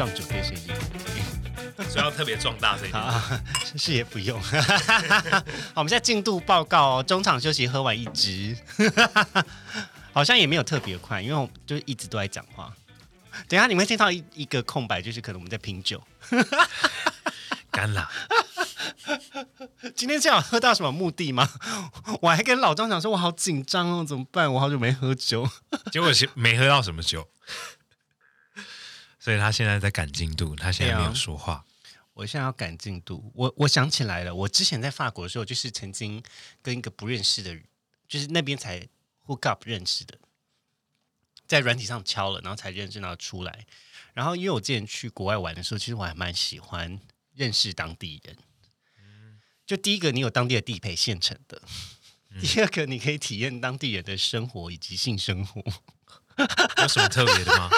[0.00, 2.94] 就算录到只是撞酒杯声音，所以要特别壮大声音。
[2.94, 3.42] 啊，
[3.76, 4.40] 是也不用。
[4.42, 4.52] 好，
[5.76, 8.56] 我们现在进度报告哦，中场休息喝完一支，
[10.12, 12.72] 好像也没有特别快，因为我就是一直都在讲话。
[13.48, 16.02] 等一下你们会听到一一个空白，就是可能我们在品酒。
[17.70, 18.10] 干了，
[19.94, 21.48] 今天这样喝到什么目的吗？
[22.20, 24.52] 我还跟老张讲说，我好紧张哦，怎么办？
[24.52, 25.48] 我好久没喝酒。
[25.92, 27.28] 结果是没喝到什么酒，
[29.20, 31.64] 所以他现在在赶进度，他现在没有说话。
[32.14, 33.30] 我现在要赶进度。
[33.34, 36.22] 我我想起来了，我之前在法国的时候，就是曾经
[36.60, 37.64] 跟一个不认识的人，
[38.08, 38.88] 就是那边才
[39.26, 40.18] hook up 认识的，
[41.46, 43.66] 在软体上敲了，然后才认识，到出来。
[44.14, 46.98] 然后因为我之前去国外玩的时候，其实我还蛮喜欢
[47.34, 48.36] 认识当地人。
[49.66, 51.62] 就第一个，你有当地的地陪现成的；
[52.40, 55.62] 第二个，你可以体验当地人的生活以及性生活。
[56.82, 57.70] 有什么特别的吗？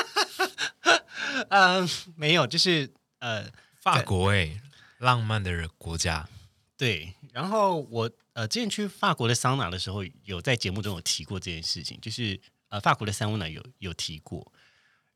[1.48, 4.60] 嗯，没有，就是呃，法国哎、
[4.98, 6.28] 浪漫的国家，
[6.76, 14.52] 对，然后我呃之前去法国的桑拿的时候，有在节目中有提过这件事情，就是呃法国的三温暖有有提过，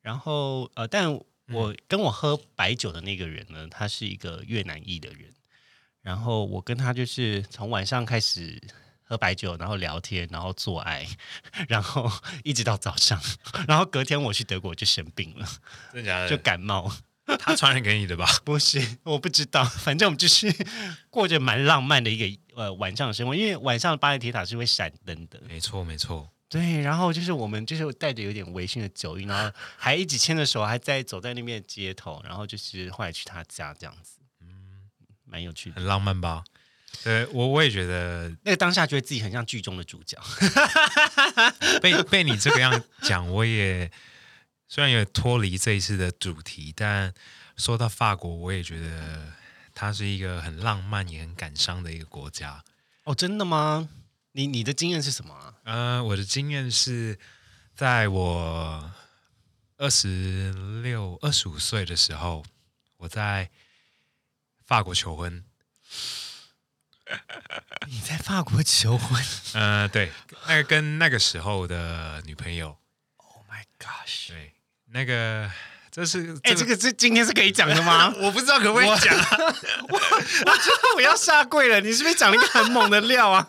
[0.00, 1.12] 然后呃，但
[1.48, 5.32] 我跟我喝白酒的那个人呢，他是一个越南裔的人，
[6.02, 8.60] 然后我跟他就是从晚上开始
[9.08, 11.06] 喝白酒，然后聊天，然后做爱，
[11.68, 12.10] 然后
[12.44, 13.20] 一直到早上，
[13.66, 15.48] 然后隔天我去德国就生病了，
[15.92, 16.28] 真的假的？
[16.28, 16.92] 就感冒。
[17.40, 18.24] 他 传染给你的吧？
[18.44, 20.46] 不是，我不知道，反正我们就是
[21.10, 26.30] 过着蛮浪漫的一个呃晚上的生活，因为晚上巴黎铁塔是会闪灯的，没错，没错。
[26.48, 34.46] 对，然后就是我们就是带着有点微醺的酒意，然后还一起牵着手，还在走在那边的街头，然后就是后来去他家这样子，嗯，
[35.24, 35.74] 蛮有趣的。
[35.74, 36.44] 很浪漫吧？
[37.04, 40.20] 对我我也觉得那个当下觉得自己很像剧中的主角，
[41.80, 43.90] 被被你这个样讲，我也
[44.68, 47.14] 虽然有点脱离这一次的主题，但
[47.56, 49.32] 说到法国，我也觉得
[49.74, 52.64] 它是一个很浪漫也很感伤的一个国家。
[53.04, 53.88] 哦，真的吗？
[54.32, 55.54] 你你的经验是什么啊？
[55.64, 57.18] 呃，我的经验是
[57.74, 58.92] 在我
[59.78, 60.52] 二十
[60.82, 62.44] 六、二十五岁的时候，
[62.96, 63.48] 我在
[64.66, 65.44] 法国求婚。
[67.88, 69.22] 你在法国求婚
[69.54, 70.10] 呃，对，
[70.48, 72.76] 那个跟那个时候的女朋友
[73.16, 74.28] ，？Oh my gosh！
[74.28, 74.52] 对，
[74.92, 75.50] 那个
[75.90, 78.12] 这是哎、这个是今天是可以讲的吗？
[78.18, 79.54] 我不知道可不可以讲啊。
[80.96, 81.80] 我要下跪了！
[81.80, 83.48] 你是不是讲了一个很猛的料啊？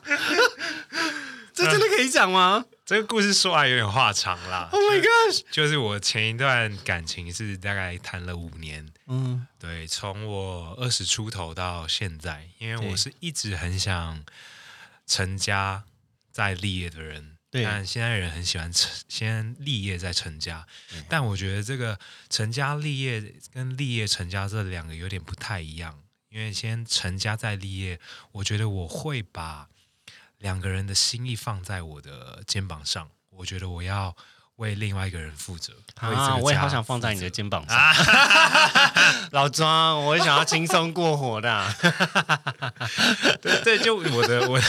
[1.54, 4.70] 这真的可以讲吗这个故事说来有点话长啦。
[4.72, 5.42] ？Oh my gosh！
[5.52, 14.24] 就是我前一段感情是大概谈了五年，嗯，对，从我二十出头到现在，因为我是一直很想
[15.06, 15.84] 成家
[16.32, 17.36] 再立业的人。
[17.52, 20.66] 对但现在人很喜欢成先立业再成家，
[21.10, 22.00] 但我觉得这个
[22.30, 28.00] 成家立业跟立业成家这两个有点不太一样，因为先成家再立业，
[28.32, 29.68] 我觉得我会把
[30.40, 34.16] 两个人的心意放在我的肩膀上，我觉得我要
[34.58, 35.74] 为另外一个人负责。
[35.96, 37.78] 啊，我也好想放在你的肩膀上。
[39.32, 41.74] 老庄，我也想要轻松过活的啊。
[43.42, 44.62] 对对，就我的我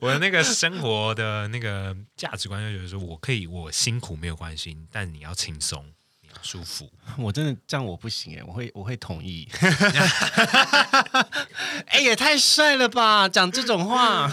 [0.00, 5.84] 我的那个生活的那个价值观，就觉得说我可以我辛苦没有关系，但你要轻松，
[6.22, 6.90] 你要舒服。
[7.18, 9.48] 我真的这样我不行哎，我会我会同意。
[11.86, 13.28] 哎，也太帅了吧！
[13.28, 14.30] 讲这种话。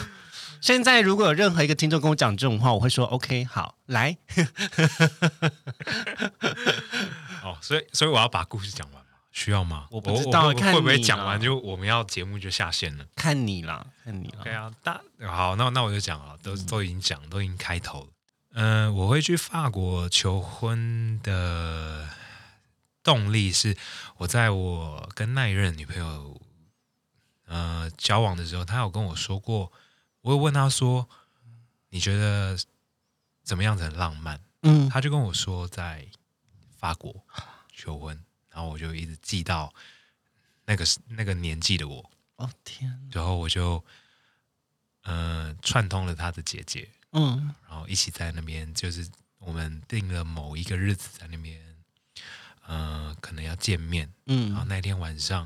[0.63, 4.17] 现在如果有任何一个听众跟我讲这种话，我会说 OK，好，来。
[7.43, 9.09] 哦，所以所以我要把故事讲完吗？
[9.33, 9.87] 需要吗？
[9.91, 13.05] 我不知道会不会讲完就我们要节目就下线了？
[13.13, 14.53] 看你啦，看你啦对。
[14.53, 18.07] 啊，大好，那那我就讲了，都都已经讲，都已经开头了。
[18.53, 22.07] 嗯、我会去法国求婚的
[23.03, 23.75] 动力是，
[24.15, 26.39] 我在我跟那一任女朋友
[27.47, 29.69] 呃交往的时候，她有跟我说过，
[30.23, 31.07] 我有问他说，
[31.89, 32.57] 你觉得
[33.43, 34.39] 怎么样子很浪漫？
[34.61, 36.07] 嗯，他就跟我说在
[36.77, 37.13] 法国
[37.73, 38.17] 求婚，
[38.49, 39.73] 然后我就一直记到
[40.65, 43.83] 那个那个年纪的我，哦天，然后我就
[45.03, 47.53] 呃串通了他的姐姐，嗯。
[47.67, 49.05] 然后一起在那边，就是
[49.39, 51.61] 我们定了某一个日子在那边，
[52.65, 54.09] 呃，可能要见面。
[54.27, 54.51] 嗯。
[54.51, 55.45] 然后嗯那天晚上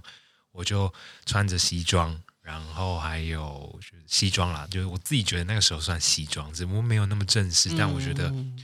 [0.51, 0.93] 我就
[1.25, 8.57] 穿着西装，然后还有就是西装啦，就是我自己觉得那个时候算西装，只不过没有那么正式，但我觉得嗯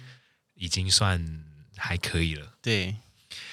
[0.56, 1.44] 已经算
[1.75, 2.53] 还可以了。
[2.62, 2.95] 对，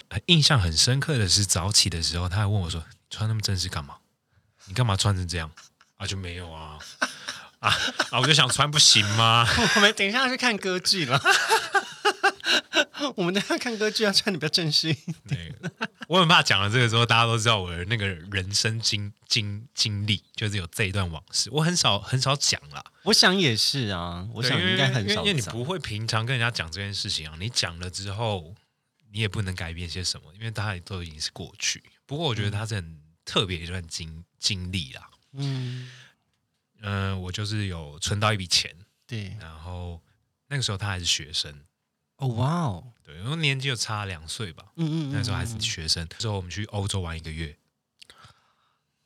[0.06, 3.96] 呃印象很深刻的是早起的时候，他还问我说：“穿那么正式干嘛？
[4.66, 5.50] 你干嘛穿成这样？”
[5.98, 6.78] 啊，就没有啊。
[7.58, 7.68] 啊
[8.10, 8.20] 啊！
[8.20, 9.44] 我就想穿不行吗？
[9.74, 11.20] 我们等一下要去看歌剧了。
[13.16, 14.94] 我们等一下看歌剧要穿的比较正式一
[15.28, 15.54] 点。
[16.10, 21.48] 对，我很怕讲了这个之后，大家都知道我的那个人生经经经历，就是有这一段往事。
[21.52, 28.54] 我很少很少讲啦，我想也是啊，我想应该很少因为因为你不会平常跟人家讲这件事情啊，你讲了之后，
[29.12, 31.82] 你也不能改变些什么，因为大家都已经是过去。
[32.06, 35.08] 不过我觉得它是很特别一段经经历啦。
[35.34, 35.88] 嗯，
[36.82, 38.74] 嗯、我就是有存到一笔钱，
[39.06, 40.02] 对，然后
[40.48, 41.54] 那个时候他还是学生，
[42.20, 46.06] 哦哇哦，对，因为年纪就差两岁吧，嗯嗯，嗯那时候还是嗯学生。
[46.18, 47.56] 之后我们去欧洲玩一个月，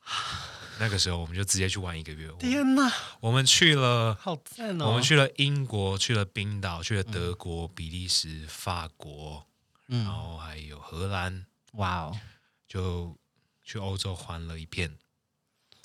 [0.79, 2.29] 那个时候我们就直接去玩一个月。
[2.39, 2.91] 天哪，
[3.21, 4.87] 我们去了，好赞哦！
[4.87, 9.47] 我们去了英国，去了冰岛，去了德国、比利时、法国，
[9.87, 12.19] 然嗯，后还有荷兰，哇哦，
[12.67, 13.17] 就
[13.63, 14.97] 去欧洲环了一遍。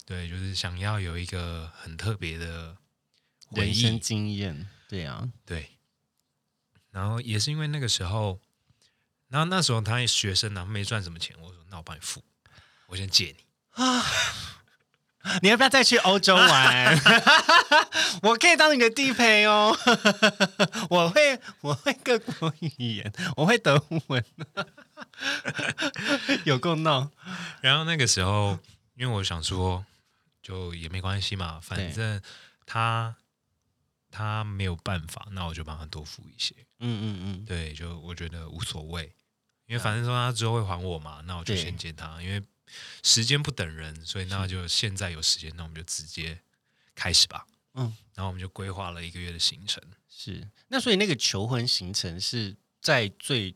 [0.05, 2.77] 对，就是想要有一个很特别的
[3.47, 5.71] 回忆人生，经验，对啊，对。
[6.91, 8.39] 然后也是因为那个时候，
[9.29, 12.23] 然后那时候他也学生呢、没赚什么钱，我说那我帮你付，
[12.87, 14.05] 我先借你啊。
[15.43, 16.99] 你要不要再去欧洲玩？
[18.25, 19.77] 我可以当你的地陪哦。
[20.89, 24.25] 我会，我会各国语言，我会德文，
[26.45, 27.11] 有够闹。
[27.61, 28.59] 然后那个时候，
[28.95, 29.85] 因为我想说，
[30.43, 32.23] 就也没关系嘛，反正
[32.65, 33.15] 他
[34.11, 36.55] 他没有办法，那我就帮他多付一些。
[36.79, 39.05] 嗯嗯嗯对，就我觉得无所谓，
[39.67, 42.43] 因为反正说他之后会还我嘛，那我就先借他，因为
[43.03, 46.41] 时间不等人，所以那就现在有时间，那我们就直接
[46.95, 47.47] 开始吧。
[47.75, 47.85] 嗯，
[48.15, 49.83] 然后我们就规划了一个月的行程。
[50.09, 50.49] 是。
[50.69, 53.55] 那所以那个求婚行程是在最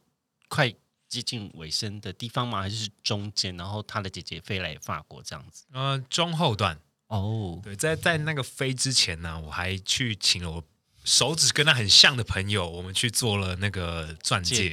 [0.49, 0.73] 快
[1.09, 2.63] 接近尾声的地方吗？
[2.63, 3.57] 还是中间？
[3.57, 5.65] 然后他的姐姐飞来法国这样子？
[5.73, 6.81] 呃，中后段，
[7.19, 10.65] 哦，对，在在那个飞之前呢，我还去请了我
[11.05, 14.73] 手指跟他很像的朋友，我们去做了那个钻戒，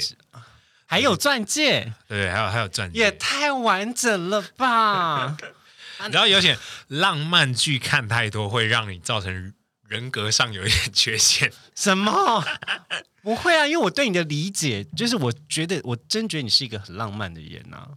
[0.86, 5.38] 还有钻戒，对，还有还有钻戒，也太完整了吧！
[6.12, 6.58] 然后有点
[6.88, 9.54] 浪漫剧看太多，会让你造成
[9.88, 11.54] 人格上有一点缺陷。
[11.76, 12.44] 什么？
[13.22, 17.88] 不会啊，因为我对你的理解，就是我觉得我真觉得你是一个很浪漫的人啊。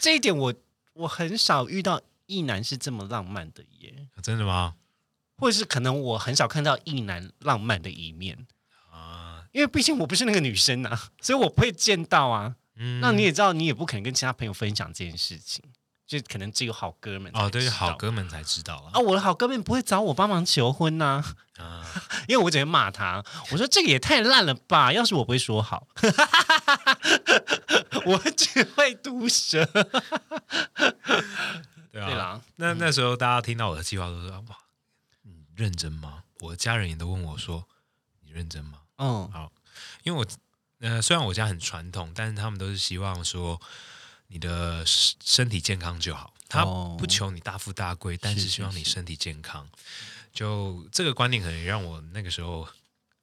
[0.00, 0.52] 这一点我
[0.94, 4.74] 我很少遇到异男是这么浪漫的耶，真的吗？
[5.36, 8.46] 或者是可能我很少看到异男浪漫的一面，
[8.92, 12.54] 啊，因为毕竟我不是那个女生啊， 所以我不会见到啊。
[12.76, 15.64] 嗯，那你也知道，你也不可能跟其他朋友分享这件事情，
[16.06, 19.00] 就可能只有好哥们才哦，对，好哥们才知道啊，啊。
[19.00, 21.24] 我的好哥们不会找我帮忙求婚呐、
[21.58, 21.84] 啊，
[22.28, 24.92] 因为我只会骂他，我说这个也太烂了吧！
[24.92, 25.88] 要是我不会说好，
[28.06, 29.68] 我只会毒舌。
[32.06, 34.56] 对啦，那那时候大家听到我的计划都说：“哇，
[35.22, 37.66] 你认真吗？”我的家人也都问我说
[38.24, 39.52] ：“你认真吗嗯，？”好
[40.02, 40.26] 因为我
[40.78, 43.60] 呃，虽然我家很传统，但是他们都是希望说
[44.28, 46.32] 你的身身体健康就好。
[46.48, 49.68] 他哦不求你大富大贵，但是是希望你身体健康。
[50.32, 52.66] 就这个观念，可能也让我那个时候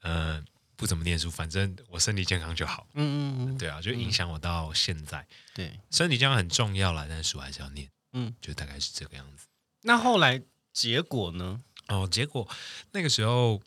[0.01, 0.41] 呃
[0.77, 2.87] 不怎么念书，反正我身体健康就好。
[2.93, 5.27] 嗯嗯嗯，对啊，就影响我到现在。
[5.53, 5.77] 对。
[5.91, 7.89] 身体健康很重要啦，但是书还是要念。
[8.17, 9.45] 嗯，就大概是这个样子。
[9.83, 10.41] 那后来
[10.73, 11.61] 结果呢？
[11.87, 12.49] 哦，结果
[12.91, 13.61] 那个时候，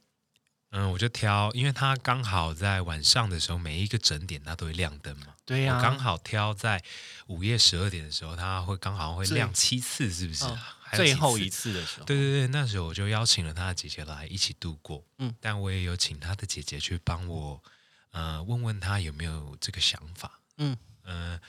[0.71, 5.35] 嗯，我就挑，因为它刚好在晚上的时候，每一个整点它都会亮灯嘛。
[5.45, 6.83] 对呀、我刚好挑在
[7.29, 10.45] 午夜十二点的时候，它会刚好会亮七次，是不是？
[10.95, 11.73] 最后一次。
[11.73, 17.63] 次的时候，对对对，那时候我就邀请了他的姐姐来一起度过，嗯，但我也有请他的姐姐去帮我，
[18.11, 21.41] 呃，问问他有没有这个想法，嗯呃，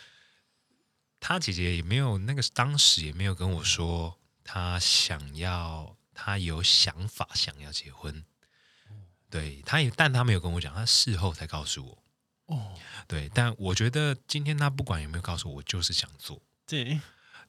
[1.21, 8.25] 他姐姐也没有那个当时也没有跟我说他想要，他有想法想要结婚，
[9.29, 12.03] 对，他也，但他没有跟我讲，他事后才告诉我，
[12.55, 12.73] 哦，
[13.07, 16.99] 对，但我觉得今天他不管有没有告诉我，我就是想做，对，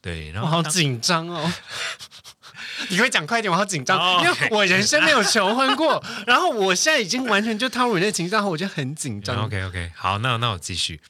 [0.02, 1.50] 对，然我好紧张哦。
[2.88, 9.44] 你可以讲快一点，我好紧张，哦因为我人生没有求婚过， 然后我现在已经完全就踏入你的情绪，然后我就很紧张。
[9.44, 11.00] OK OK，好，那那我继续。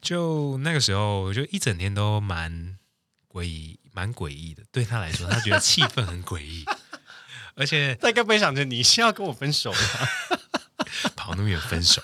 [0.00, 2.78] 就那个时候，我就一整天都蛮
[3.30, 4.62] 诡异，蛮诡异的。
[4.72, 6.64] 对他来说，他觉得气氛很诡异，
[7.54, 9.78] 而且他该不会想着你是要跟我分手吧？
[11.14, 12.00] 跑那么远分手。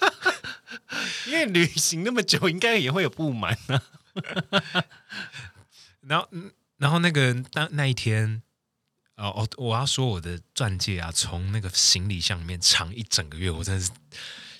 [1.27, 3.81] 因为旅行那么久，应该也会有不满啊。
[6.07, 8.43] 然后，嗯然后那个当那一天，
[9.17, 13.91] 哦哦，我要说我的钻戒啊，从那个行李箱里面藏一整个月，我真的是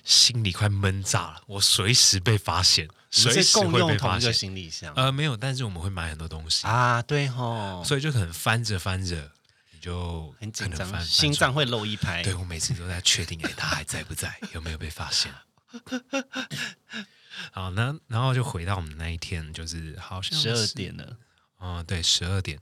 [0.03, 1.41] 心里快闷炸了。
[1.45, 4.33] 我随时被发现，随时会共用同一个被发现。
[4.33, 7.01] 行李箱呃，没有，但是我们会买很多东西，啊？
[7.01, 9.29] 对吼，所以就可能翻着翻着，
[9.73, 11.53] 你就很紧张，心脏。
[11.53, 12.23] 会漏一拍。
[12.23, 15.31] 对我每次都在确定，哎，他还在不在，有没有被发现？
[17.51, 21.17] 好，那然后就回到我们那一天，就是好像十二点了，
[21.57, 22.59] 哦，对，十二点。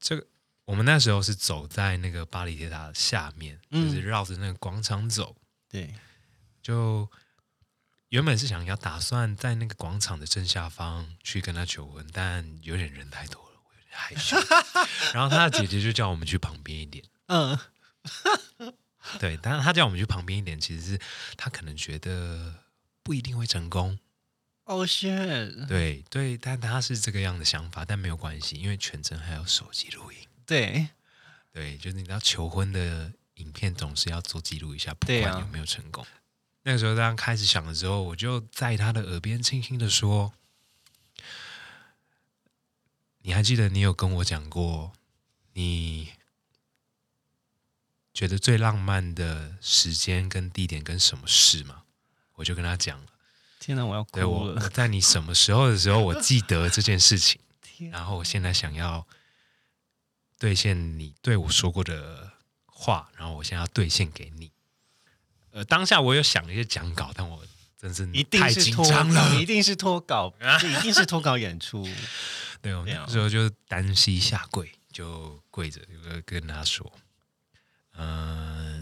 [0.00, 0.26] 这个
[0.64, 5.36] 我们那时候是走在那个巴黎铁塔下面，嗯就是绕着那个广场走。
[5.68, 5.94] 对，
[6.62, 7.08] 就
[8.08, 14.36] 原本是想要打算在那个广场的正下方去跟他求婚，但有点人太多了，我有点害羞。
[15.14, 17.04] 然后他的姐姐就叫我们去旁边一点。
[17.26, 17.58] 嗯，
[19.18, 21.00] 对，但是他叫我们去旁边一点，其实是
[21.36, 22.54] 他可能觉得
[23.02, 23.98] 不一定会成功。
[24.74, 30.18] 哦 shit，对对，但他是这个样的想法，但没有关系，因为全程还有手机录音。
[30.46, 30.88] 对，
[31.52, 36.06] 对，就是你知道求婚的影片总是要做记录一下，不管有没有成功。
[36.64, 40.32] 那个时候当开始想的时候，我就在他的耳边轻轻的说
[43.22, 44.92] ：“你还记得你有跟我讲过，
[45.52, 46.12] 你
[48.14, 51.82] 觉得最浪漫的时间跟地点跟什么事吗？”
[52.36, 53.11] 我就跟他讲了，
[53.62, 57.40] 天哪，我要对我哭了，我在你什么时候的时候，我记得这件事情。
[57.62, 59.06] 天，然后我现在想要
[60.36, 62.32] 兑现你对我说过的
[62.66, 64.50] 话，然后我现在要兑现给你。
[65.52, 67.40] 呃，当下我有想一些讲稿，但我
[67.78, 69.40] 真是一定太紧是脱张了。
[69.40, 71.86] 一定是脱稿， 这一定是脱稿演出，
[72.60, 76.92] 对，我那时候就单膝下跪，就跪着，就跟跟他说
[77.96, 78.81] ：“嗯、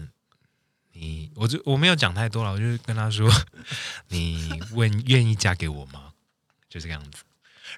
[1.35, 3.29] 我就我没有讲太多了，我就跟他说，
[4.09, 6.13] 你问愿意嫁给我吗？
[6.69, 7.23] 就这个样子。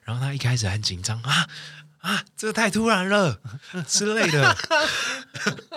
[0.03, 1.48] 然后他一开始很紧张啊
[2.00, 3.39] 啊，这个太突然了
[3.88, 4.57] 之类的。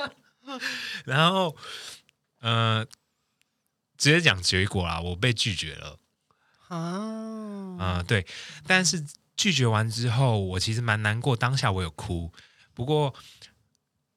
[1.05, 1.57] 然后
[2.41, 2.85] 呃，
[3.99, 5.99] 直接讲结果啦，我被拒绝了。
[6.69, 8.27] 啊，啊、对，
[8.67, 9.07] 但是
[9.37, 12.33] 拒绝完之后，我其实蛮难过，当下我有哭，
[12.75, 13.15] 不过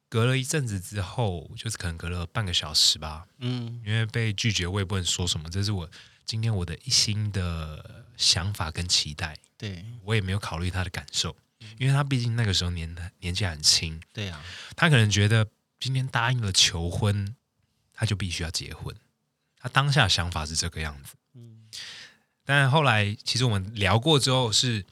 [0.10, 3.80] 隔了一阵子之后，就是可能隔了半个小时吧，嗯。
[3.86, 5.90] 因为被拒绝，我也不能说什么，这是我
[6.26, 9.86] 今天我的一心的想法跟期待，对。
[10.04, 11.36] 我也没有考虑他的感受，
[11.78, 14.44] 因为他毕竟那个时候年年纪还很轻，对啊，
[14.76, 15.48] 他可能觉得
[15.80, 17.36] 今天答应了求婚，
[17.94, 18.96] 他就必须要结婚，
[19.58, 21.14] 他当下的想法是这个样子。
[21.36, 21.70] 嗯。
[22.44, 24.84] 但后来其实我们聊过之后是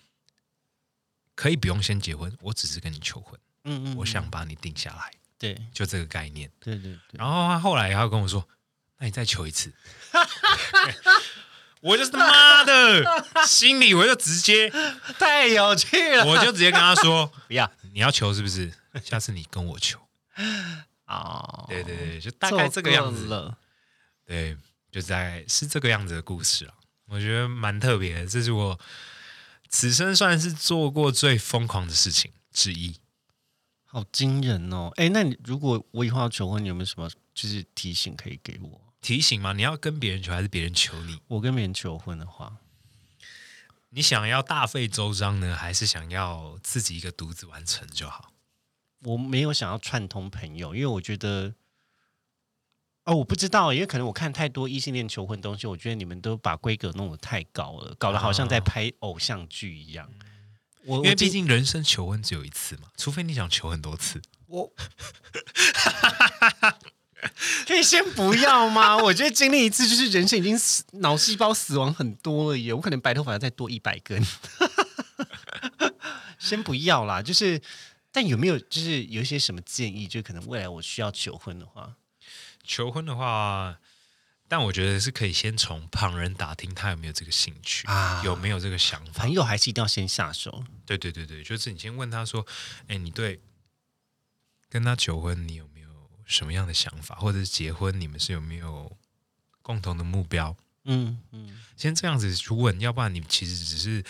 [1.34, 6.50] 可以不用先结婚，我只是跟你求婚，嗯嗯，我想把你定下来，对就这个概念。
[6.60, 8.48] 对对对，然后他后来他跟我说
[8.98, 9.72] ：“那你再求一次。
[11.82, 14.72] ”我就是他妈的，心里我就直接，
[15.20, 18.74] 太有趣了，我就直接跟他说 不要：“你要求是不是？
[19.04, 20.00] 下次你跟我求。
[21.06, 23.28] 哦，对对对，就大概这个样子。
[23.28, 23.56] 了，
[24.26, 24.58] 对，
[24.92, 26.74] 就在是这个样子的故事啊，
[27.06, 28.80] 我觉得蛮特别的，这是我
[29.70, 32.96] 此生算是做过最疯狂的事情之一。
[33.98, 34.92] 好惊人哦！
[34.98, 38.80] 哎，那你如果我以后要求婚，你有没有什么就是提醒可以给我？
[39.02, 41.20] 提醒吗，你要跟别人求还是别人求你？
[41.28, 42.58] 我跟别人求婚的话，
[43.90, 48.32] 你想要大费周章呢，还是想要自己一个独自完成就好？
[49.00, 51.56] 我没有想要串通朋友，因为我觉得，
[53.06, 60.08] 哦，我不知道，因为可能我看太多异性恋求婚东西，我觉得你们都把规格弄得太高了，搞得好像在拍偶像剧一样。
[60.88, 64.22] 我因为毕竟人生求婚只有一次嘛，除非你想求很多次。
[64.48, 64.72] 我
[67.68, 68.96] 可以先不要吗？
[69.04, 74.24] 我觉得经历一次，就是人生已经死脑细胞死亡很多了耶，我可能白头发要再多一百根。
[76.40, 77.62] 先不要啦，就是，
[78.12, 80.08] 但有没有就是有一些什么建议？
[80.08, 81.96] 就可能未来我需要求婚的话，
[82.64, 83.78] 求婚的话，
[84.48, 89.24] 但我觉得是可以先从旁人打听他有没有这个兴趣，啊有没有这个想法。
[89.24, 90.64] 朋友还是一定要先下手。
[90.86, 92.46] 对对对对，就是你先问他说
[92.88, 93.42] ：“哎，你对
[94.70, 95.90] 跟他求婚，你有没有
[96.26, 97.16] 什么样的想法？
[97.16, 98.98] 或者是结婚，你们是有没有
[99.62, 100.56] 共同的目标？”
[100.90, 104.02] 嗯嗯，先这样子去问，要不然你其实只是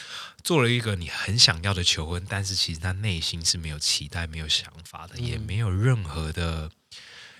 [0.44, 6.72] 做了一个你很想要的求婚，但是其实他内心是没有期待、没有想法的，嗯也没有任何的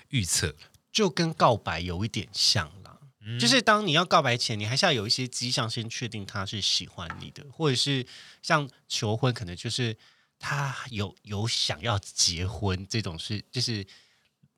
[0.08, 0.52] 预测。
[0.90, 2.87] 就跟告白有一点像啦。
[3.28, 8.06] 嗯就是当你要告白前，你还是要有一些迹象，先确定他是喜欢你的，或者是
[8.40, 9.96] 像求婚，可能就是
[10.38, 13.86] 他有有想要结婚这种事，就是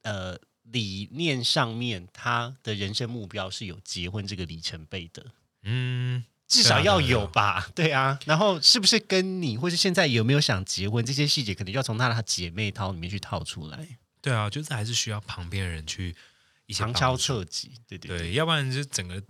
[0.03, 5.27] 呃理念上面他的人生目标是有结婚这个里程碑的，
[5.65, 7.69] 嗯，至少要有吧？
[7.75, 16.15] 对啊，然后是不是跟你，或是现在有没有想结婚这些细节，可能要从他的姐妹淘里面去套出来，对啊，就是还是需要旁边的人去
[16.71, 19.21] 一些旁敲侧击，对对对，要不然就整个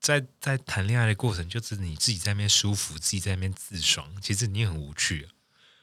[0.00, 5.30] 在在谈恋爱的过程，就是你自己在那边舒服，自己在那边自爽，其实你也很无趣、啊。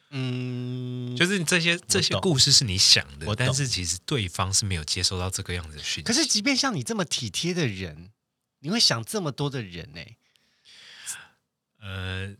[0.09, 6.01] 嗯，就是你这些这些故事是你想的我，但是其实对方是没有接收到这个样子的讯息。
[6.01, 8.09] 可是，即便像你这么体贴的人，
[8.59, 10.01] 你会想这么多的人呢、
[11.79, 12.35] 呃，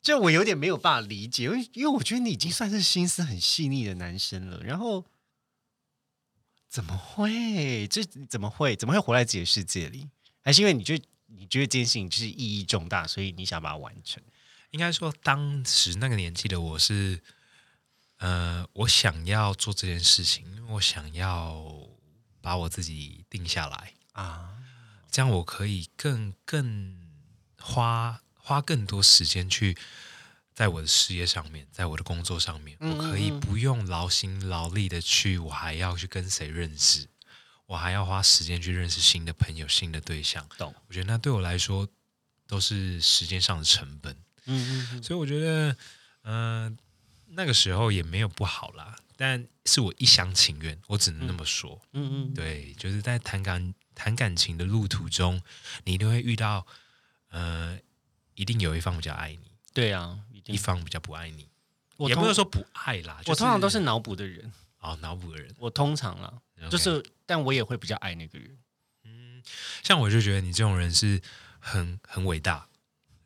[0.00, 5.04] 就我有点没有办法理解，因为因为我觉得你已经算是心思很细腻的男生了，然后
[6.72, 7.86] 怎么会？
[7.88, 8.74] 这怎么会？
[8.74, 10.08] 怎么会活在自己的世界里？
[10.40, 14.22] 还是因为你觉得你觉得这件事情就是意义重大，所以你想把它完成？
[14.70, 17.20] 应该说当时那个年纪的我是，
[18.16, 21.62] 呃，我想要做这件事情，因为我想要
[22.40, 24.56] 把我自己定下来，啊，
[25.10, 26.96] 这样我可以更更
[27.58, 29.76] 花花更多时间去
[30.54, 37.08] 在我的事业上面，在我的工作上面，嗯我可以不用劳心劳力的去，我还要去跟谁认识，
[37.66, 40.46] 我还要花时间去认识新的朋友、新的对象。
[40.58, 40.74] 懂？
[40.88, 41.88] 我觉得那对我来说
[42.46, 45.76] 都是时间上的成本，嗯嗯嗯，所以我觉得，
[46.24, 46.76] 嗯、
[47.28, 51.80] 那个时候也没有不好啦，但是我一厢情愿，我只能那么说。
[51.92, 55.40] 嗯嗯，对，就是在谈感谈感情的路途中，
[55.84, 56.66] 你一定会遇到，
[57.30, 57.78] 呃，
[58.34, 61.48] 一定有一方比较爱你，对啊，一定一方比较不爱你，
[61.96, 66.32] 我也不能说不爱啦，我通常都是脑补的人，哦脑补的人，我通常啦，
[66.70, 68.58] 就是，但我也会比较爱那个人。
[69.04, 69.42] 嗯
[69.82, 71.20] 像我就觉得你这种人是
[71.58, 72.68] 很很伟大。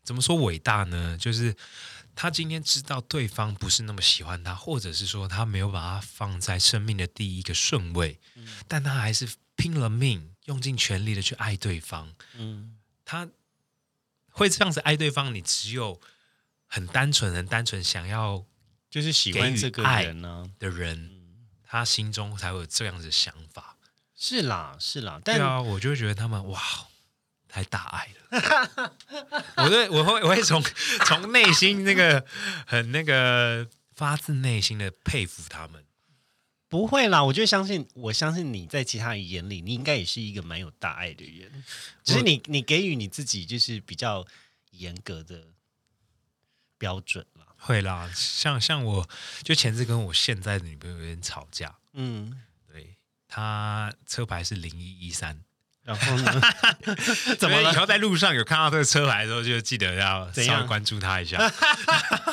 [0.02, 1.18] 怎么说伟大呢？
[1.20, 1.54] 就是
[2.14, 8.20] 他今天知道对方不是那么喜欢他，或者是说他没有把他放在生命的第一个顺位，
[8.68, 12.14] 但他还是拼了命，用尽全力的去爱对方。
[12.34, 13.28] 嗯，他
[14.30, 16.00] 会这样子爱对方，你只有
[16.76, 18.44] 很单纯、很单纯想要
[18.90, 21.10] 就是喜欢这个人呢、的人，
[21.64, 23.78] 他心中才会有这样子的想法。
[24.14, 26.60] 是啦，是啦，但对啊，我就会觉得他们哇，
[27.48, 28.92] 太大爱了。
[29.56, 30.62] 我对我会我会从
[31.06, 32.26] 从内心那个
[32.66, 35.82] 很那个发自内心的佩服他们。
[36.68, 37.24] 不会啦。
[37.24, 41.64] 我就相信，我相信你在其他人眼里，你应该也是一个蛮有大爱的人。
[42.04, 44.26] 只是你你给予你自己就是比较
[44.72, 45.48] 严格的
[46.78, 47.44] 标准啦。
[47.58, 49.08] 会啦，像像我
[49.42, 52.96] 就前次跟我现在的女朋友有点吵架，嗯，对
[53.28, 55.40] 她车牌是零一一三，
[55.82, 56.40] 然后呢？
[57.38, 57.72] 怎么了？
[57.72, 61.38] 以后在路上有看到这个车牌的时候，就记得要稍微关注她一下。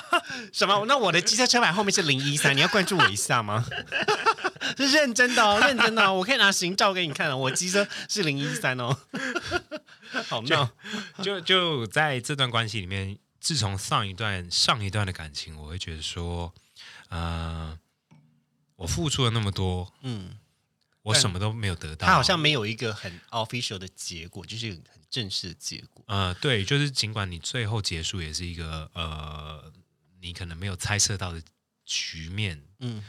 [0.51, 0.86] 什么？
[0.88, 3.65] 那我的机车车牌后面是零一三，你要关注我一下吗？
[4.77, 8.95] 是认真的哦，认真的哦，我可以拿行照给你看哦，我机车是零一三哦。
[10.27, 10.69] 好闹，
[11.21, 16.53] 就就在这段关系里面，自从上一段上一段的感情，我会觉得说，
[17.10, 17.77] 呃，
[18.77, 20.39] 我付出了那么多，嗯，
[21.01, 22.08] 我什么都没有得到。
[22.08, 26.06] 他好像没有一个很 official 的结果，就是很正式的结果。
[26.08, 29.73] 呃，对，就是尽管你最后结束也是一个呃，
[30.21, 31.43] 你可能没有猜测到的
[31.86, 33.03] 局面，嗯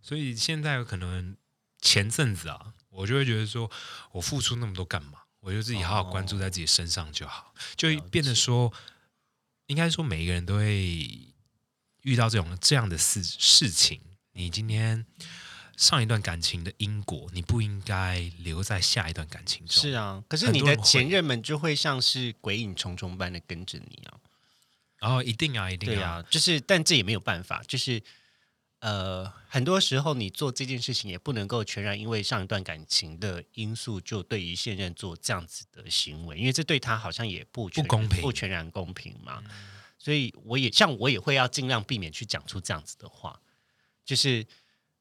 [0.00, 1.36] 所以现在可能
[1.82, 3.70] 前阵子啊，我就会觉得说
[4.12, 5.18] 我付出那么多干嘛？
[5.40, 8.72] 我就自己好好关注在自己身上就好，就了解变得说，
[9.74, 11.34] 应该说每一个人都会
[12.02, 14.00] 遇到这种这样的事事情。
[14.30, 15.04] 你今天
[15.76, 19.82] 上一段感情的因果，你不应该留在下一段感情中。
[19.82, 24.14] 是啊，可是你的前任们就会像是鬼影重重般的跟着你啊。
[25.00, 28.00] 然后一定啊，一定啊啊，就是，但这也没有办法，就是
[28.84, 39.42] 呃，很多时候你做这件事情也不能够全然因为上一段感情的因素就对于现任做这样子的行为，因为这对他好像也不不公平不全然公平嘛。
[39.96, 43.40] 所以我也像我也会要尽量避免去讲出这样子的话，
[44.04, 44.46] 就是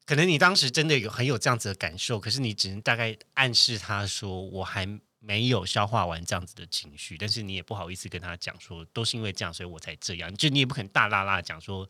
[0.06, 4.88] 可能你当时真的有很有这样子的感受，可是你只能大概暗示他说我还
[5.20, 11.90] 没有消化完这样子的情绪，但是你也不好意思跟他讲说都是因为这样，所以我才这样，就你也不可能大啦啦讲说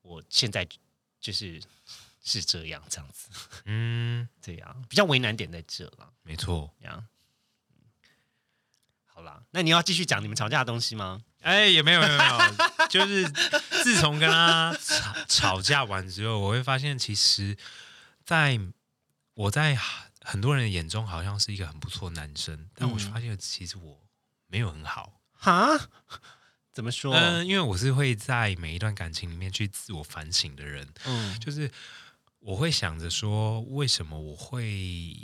[0.00, 0.66] 我现在
[1.26, 1.60] 就是
[2.22, 3.28] 是这样这样子，
[3.66, 6.72] 嗯，这样比较为难点在这了，没错。
[6.80, 7.04] 这样。
[9.06, 11.20] 好啦，那你要继续讲你们吵架的东西吗？
[11.40, 13.28] 哎，也没有没有没有，就是
[13.82, 17.56] 自从跟他吵吵架完之后，我会发现，其实
[18.24, 18.60] 在
[19.34, 19.76] 我在
[20.20, 24.00] 很多人的眼中，好像是一个很不错的男生，但我嗯发现其实我
[24.46, 25.20] 没有很好。
[25.32, 25.76] 哈？
[26.76, 27.14] 怎么说？
[27.14, 31.70] 嗯、因为我是会在每一段感情里面去自我反省的人，嗯就是
[32.38, 35.16] 我会想着说，为什么我会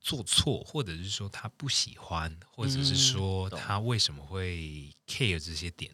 [0.00, 5.92] 做错，或者是说他不喜欢，或者是说他为什么会 care 这些点。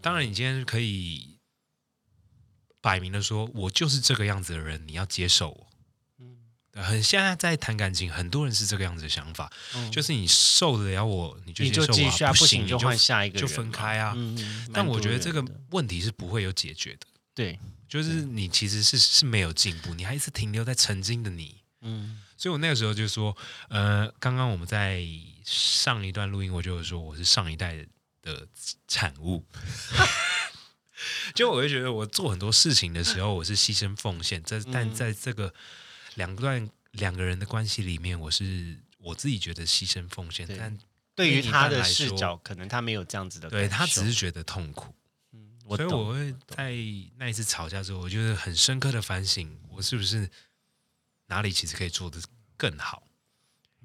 [0.00, 1.40] 当然，你今天可以
[2.80, 5.66] 摆明的说，我就是这个样子的人，你要接受我。
[6.74, 14.16] 对很现在在谈感情，很多人是这个样子的想法，嗯就是你受得了我，你就接受啊，不不行你就换下一个就分开啊。
[14.72, 17.58] 但我觉得这个问题是不会有解决的，对，
[17.88, 21.62] 就是你其实是是没有进步，你还是停留在曾经的你。
[21.80, 23.34] 嗯所以我那个时候就说，
[23.68, 25.02] 呃，刚刚我们在
[25.44, 27.86] 上一段录音，我就有说我是上一代
[28.20, 28.48] 的
[28.88, 29.44] 产物。
[31.34, 34.42] 就我会觉得，我做很多事情的时候，我是牺牲奉献。
[34.42, 35.54] 在但在这个
[36.14, 40.76] 两段两个人的关系里面，我是我自己觉得牺牲奉献，但
[41.14, 44.94] 对于他的视角，可能他没有这样子的，对他只是觉得痛苦。
[45.66, 46.74] 所以我会在
[47.16, 50.28] 那一次吵架之后，我就是很深刻的反省，我是不是
[51.28, 52.20] 哪里其实可以做的
[52.56, 53.02] 更好。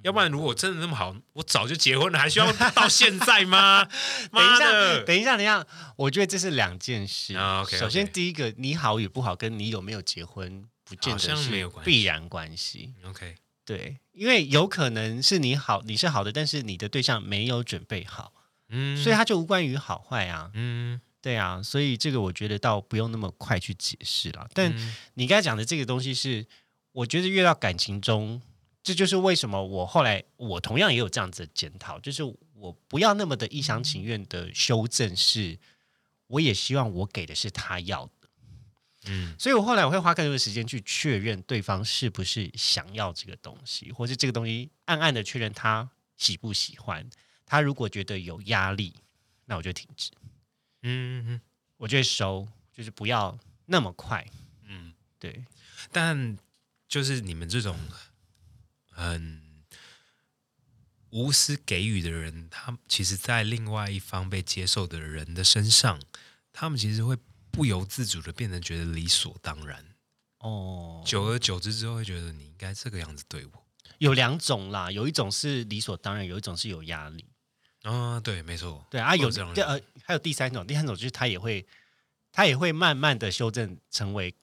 [0.01, 3.85] 要不然，如果真的那么好，我早就结婚了，还需要到现在吗？
[4.31, 5.65] 等一下，等一下，等一下，
[5.95, 7.33] 我觉得这是两件事。
[7.77, 12.93] 首先第一个，你好与不好，跟你有没有结婚，不见得是没有必然关系。
[13.05, 18.33] OK，对，因为有可能是你好，你是好的，但是你的对象没有准备好，
[18.67, 20.49] 嗯，所以他就无关于好坏啊。
[20.55, 24.49] 嗯，对啊，所以这个我觉得倒不用那么快去解释了。
[24.53, 26.45] 但嗯你刚才讲的这个东西是，
[26.91, 28.41] 我觉得越到感情中，
[28.81, 32.23] 这就是为什么我后来我同样也有这样子的检讨，就是
[32.55, 35.59] 我不要那么的一厢情愿的修正是，
[36.27, 38.18] 我也希望我给的是他要的，
[39.05, 47.09] 嗯所以我后来我会花更多的时间去确认对方是不是想要这个东西，或是这个东西暗暗的确认他喜不喜欢。
[47.45, 48.93] 他如果觉得有压力，
[49.45, 50.11] 那我就停止，
[50.83, 51.41] 嗯嗯
[51.77, 54.27] 我就会收，就是不要那么快。
[54.63, 55.45] 嗯，对，
[55.91, 56.37] 但
[56.87, 57.75] 就是你们这种
[58.91, 59.41] 很
[61.09, 65.99] 无私给予的人，他其实，在另外一方被接受的人的身上，
[66.53, 67.17] 他们其实会
[67.59, 69.83] 不由自主的变得觉得理所当然。
[70.37, 73.51] 哦，久而久之之后，会觉得你应该这个样子对我。
[73.97, 77.25] 有两种啦，有一种是理所当然，有一种是有压力。
[77.81, 81.67] 啊，对，没错，对啊，有这样的第呃还有第三种，第三种就是他也会，
[82.31, 84.33] 他也会慢慢的修正成为，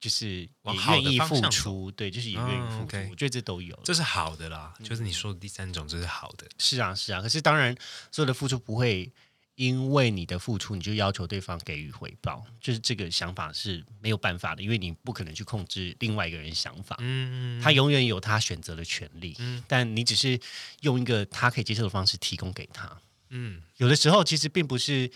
[0.00, 0.48] 就是
[0.88, 2.96] 愿意付出，对，就是也愿意嗯付出。
[3.10, 3.78] 我觉得这都有。
[3.84, 4.74] 这是好的啦。
[4.82, 6.48] 就是你说的第三种，这是好的。
[6.58, 7.22] 是啊，是啊。
[7.22, 7.72] 可是当然，
[8.10, 9.12] 所有的付出不会
[9.58, 16.94] 因为你的付出，你就要求对方给予回报，就是这个想法是没有办法的，因为你不可能去控制另外一个人想法。
[17.00, 20.38] 嗯，他永远有他选择的权利，嗯但你只是
[20.82, 23.02] 用一个他可以接受的方式提供给他。
[23.30, 25.10] 嗯有的时候其实并不是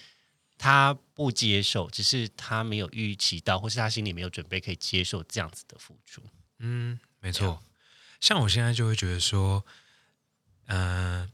[0.59, 6.20] 他不接受，只是他没有预期到，或是他心里没有准备可以接受这样子的付出。
[6.59, 7.62] 嗯，没错。
[8.20, 9.64] 像我现在就会觉得说，
[10.66, 11.31] 嗯、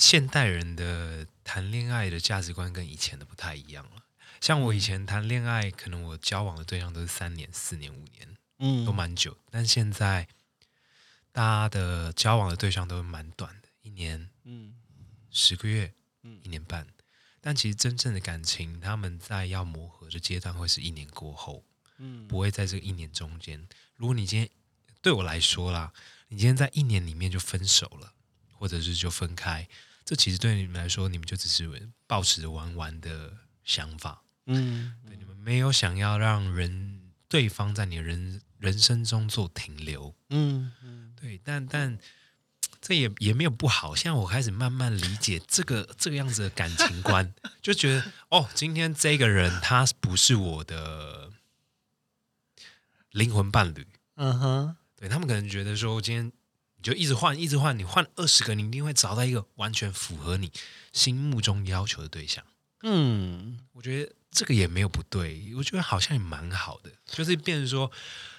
[0.00, 4.02] 现代人的谈恋爱的价值观跟以前的不太一样了。
[4.40, 9.36] 像我以前谈恋爱，可能我交往的对象都是三年、四年、五年，嗯都蛮久。
[9.50, 10.26] 但现在
[11.32, 14.74] 大家的交往的对象都蛮短的，一年、嗯
[15.30, 16.86] 十个月、嗯一年半。
[17.42, 21.62] 但其实真正的感情，他们在要磨合的阶段会是一年过后。
[21.98, 23.68] 嗯不会在这个一年中间。
[23.96, 24.48] 如果你今天
[25.02, 25.92] 对我来说啦，
[26.28, 28.14] 你今天在一年里面就分手了，
[28.52, 29.68] 或者是就分开，
[30.04, 33.32] 这其实对你们来说，你们就只是抱持着玩玩的
[33.64, 40.14] 想法，嗯对你们没有想要让人对方在你的人人生中做停留。
[40.30, 41.98] 嗯嗯对，但但
[42.80, 43.94] 这也也没有不好。
[43.94, 51.30] 现在我开始慢慢理解这个这个样子的感情观，就觉得哦，今天这个人他不是我的
[53.12, 53.86] 灵魂伴侣。
[54.16, 56.32] 嗯哼，对他们可能觉得说，今天
[56.80, 60.50] 你就一直换，一直换，你换二十个，你一定会找到一个完全符合你
[60.94, 62.42] 心目中要求的对象。
[62.82, 67.92] 嗯我觉得这个也没有不对，我觉得好像也蛮好的，就是变成说，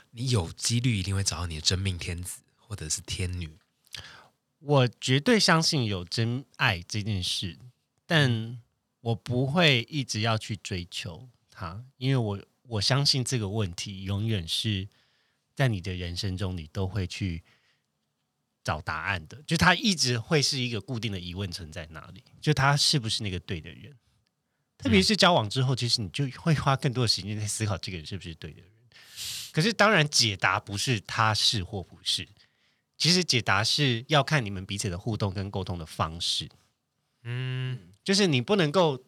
[0.09, 3.47] 你有几率一定会找到你的真命天子或者是天女。
[4.57, 7.59] 我绝对相信有真爱这件事，
[8.07, 8.59] 但
[9.01, 14.87] 我不会一直要去追求它，因为我我相信这个问题永远是
[15.55, 17.43] 在你的人生中，你都会去
[18.63, 23.95] 找答案的，就他一直会是一个固定的疑问存在哪里，就他是不是那个对的人。
[24.77, 28.69] 特别是交往之后，其实你就会花更多的时间在思考这个人是不是对的人。
[29.51, 32.27] 可是当然，解答不是他是或不是，
[32.97, 36.49] 其实解答是要看你们彼此的互动跟沟通的方式。
[37.23, 39.03] 嗯就是你不能够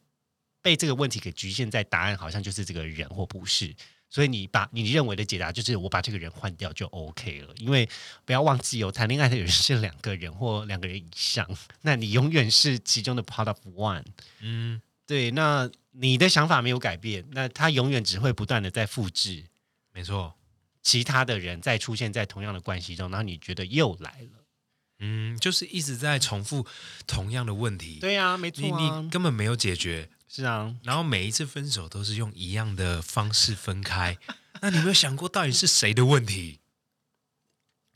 [0.61, 3.73] 被这个问题给局限在答案，好像就是这个人或不是。
[4.13, 7.89] 所以你把你认为的解答就是我把这个人换掉就 OK 了，因为
[8.25, 11.49] 不要忘记哦，谈恋爱的人是两个人或两个人以上，
[11.81, 14.03] 那你永远是其中的 part of one。
[14.41, 19.45] 嗯对，那你的想法没有改变，那他永远只会不断的在复制
[19.91, 20.35] 没错。
[20.83, 24.45] 其他的人再出现在同样的关系中，然后你觉得又来了。
[24.99, 26.67] 嗯，就是一直在重复
[27.07, 34.17] 同样的问题，对呀、没错你啊，你根本没有解决，是啊，然后每一次分手都是用一样的方式分开，
[34.61, 36.59] 那你有没有想过到底是谁的问题？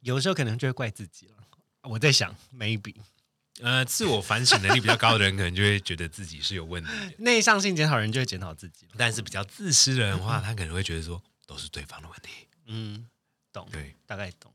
[0.02, 1.34] 有的时候可能就会怪自己了。
[1.82, 2.94] 我在想，maybe
[3.60, 8.88] 呃，自我反省能力比较高的人，可能就会觉得自己是有问题的； 内向性检讨人就会检讨自己。
[8.96, 12.30] 但是比较自私的人的话，他可能会觉得说都是对方的问题。
[12.68, 13.08] 嗯，
[13.52, 14.54] 懂，对，大概懂。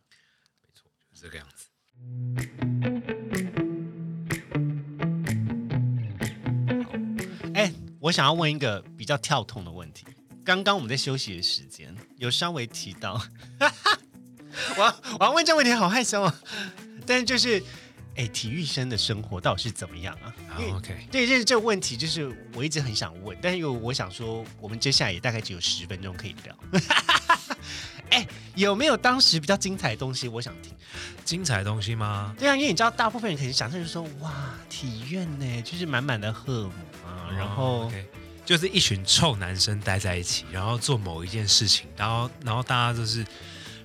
[0.62, 1.66] 没错就是这个样子。
[8.02, 10.04] 我想要问一个比较跳痛的问题。
[10.44, 13.12] 刚刚我们在休息的时间有稍微提到，
[14.76, 16.40] 我要我要问这个问题，好害羞啊！
[17.06, 17.62] 但是就是，
[18.16, 20.34] 哎、体育生的生活到底是怎么样啊
[20.74, 26.58] ？，OK，对，这这个问题就是我一直很想问，但是又我想说，我们接下来也大概只有十分钟可以聊。
[28.10, 30.28] 哎、有没有当时比较精彩的东西？
[30.28, 30.72] 我想听。
[31.24, 32.34] 精彩的东西吗？
[32.38, 34.32] 对啊，因为你知道，大部分人可能想象就是说，哇，
[34.68, 36.72] 体院呢，就是满满的荷尔蒙
[37.06, 38.06] 啊，然后、哦，OK，
[38.44, 43.24] 就是一群臭男生待在一起，然后做某一件事情，然后然后大家就是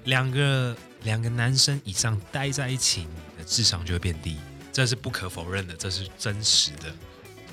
[0.05, 4.37] 两个两个男生以上待在一起，你的智商就会变低，
[4.73, 6.93] 这是不可否认的，这是真实的。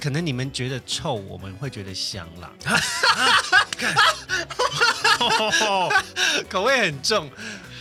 [0.00, 2.53] 可能你们觉得臭，我们会觉得香啦，
[6.49, 7.31] 口味很重。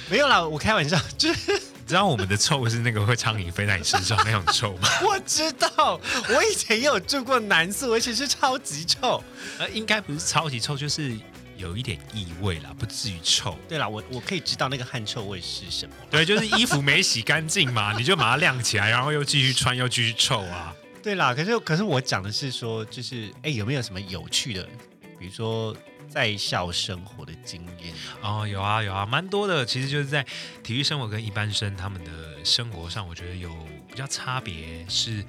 [0.10, 4.90] 没有啦，我开玩笑，就是你知道我们的臭是那个会苍蝇飞在你身上那种臭吗？
[5.02, 9.24] 我知道，我以前也有住过男宿，而且是超级臭。
[9.58, 11.18] 呃，应该不是超级臭，就是
[11.58, 13.58] 有一点异味啦，不至于臭。
[13.68, 15.96] 对啦，我我可以知道那个汗臭味是什么。
[16.12, 20.74] 对，就是衣服没洗干净嘛，你就把它晾起来，然后又继续穿，又继续臭啊。
[21.02, 24.68] 对啦，可是可是我讲的是说，就是哎，有没有什么有趣的，
[25.24, 25.74] 比如说
[26.10, 28.44] 在校生活的经验啊？
[28.44, 29.66] 哦，有啊有啊，蛮多的。
[29.66, 30.22] 其实就是在
[30.62, 33.50] 体育生活跟一般生他们的生活上，我觉得有
[33.88, 35.24] 比较差别是，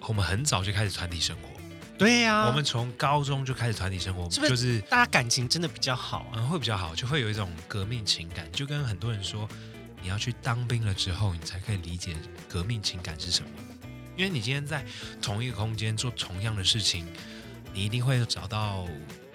[0.00, 1.48] 我们很早就开始团体生活，
[1.96, 6.34] 对呀、我们从高中就开始团体生活，是不是就是大家感情真的比较好啊？
[6.34, 9.48] 嗯会比较好，就会有一种革命情感，就跟很多人说，
[10.02, 12.16] 你要去当兵了之后，你才可以理解
[12.48, 13.48] 革命情感是什么。
[14.16, 14.84] 因为你今天在
[15.22, 17.06] 同一个空间做同样的事情，
[17.72, 18.86] 你一定会找到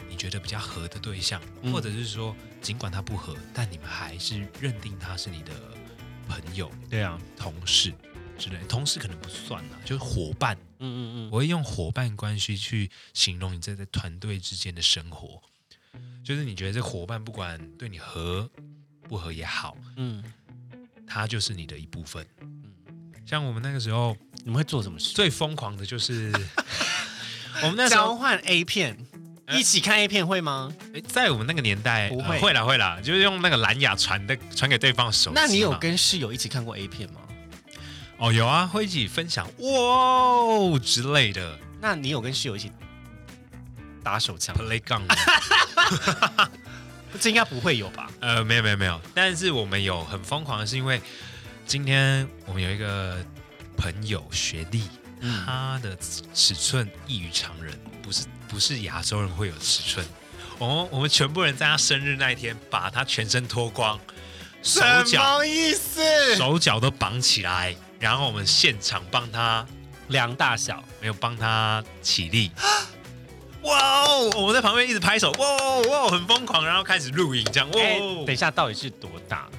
[0.10, 5.52] 你觉得比较合的对象，嗯或者是说，尽管他不合，但你们还是认定他是你的
[6.28, 7.93] 朋友、对啊，同事
[8.38, 8.58] 之类。
[8.69, 10.56] 同事可能不算啦，就是伙伴。
[10.80, 15.41] 嗯嗯嗯，我会用伙伴关系去形容你在在团队之间的生活，
[16.23, 18.47] 就是你觉得这伙伴不管对你合
[19.10, 20.23] 不合也好，嗯
[21.08, 22.26] 他就是你的一部分。
[23.26, 25.13] 像我们那个时候你们会做什么事？
[25.15, 26.32] 最疯狂的就是
[27.63, 28.98] 我们那时候交换 A 片，
[29.46, 30.72] 呃一起看 A 片会吗？
[30.93, 35.41] 诶在我们那个年代不会呃会啦会啦，就是用那个蓝牙传的传给对方的手机嘛。
[35.41, 37.22] 那你有跟室友一起看过 A 片吗？
[38.17, 42.72] 哦有啊，会一起分享哇哦之类的那你有跟室友一起
[44.04, 46.50] 打手枪？？play gun 吗。
[47.22, 48.10] 这应该不会有吧？
[48.20, 51.00] 呃，没有没有没有，但是我们有很疯狂的是因为
[51.65, 53.17] 今天我们有一个
[53.78, 54.84] 朋友学弟，
[55.20, 55.98] 嗯他的
[56.34, 60.06] 尺寸异于常人，不是不是亚洲人会有尺寸。
[60.60, 64.00] 我们我们全部人在他生日那一天，把他全身脱光，
[64.64, 66.36] 手什脚么意思？
[66.36, 69.66] 手脚都绑起来，然后我们现场帮他
[70.08, 72.52] 量大小，没有帮他起立。
[73.64, 74.30] 哇哦！
[74.36, 78.24] 我们在旁边一直拍手，哇哦哇哦，很疯狂，然后开始录影，这样哇哎、哦。
[78.26, 79.50] 等一下，到底是多大？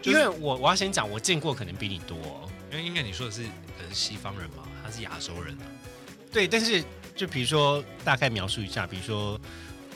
[0.00, 5.64] 就是因为我我要先讲，我见过可能比你多哦、因为应该你说的是可能是西方人嘛，他是亚洲人啊。
[6.32, 6.82] 对，但是
[7.14, 9.40] 就比如说大概描述一下，比如说